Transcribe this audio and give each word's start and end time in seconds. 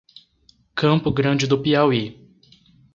Campo 0.73 1.11
Grande 1.11 1.45
do 1.45 1.59
Piauí 1.61 2.19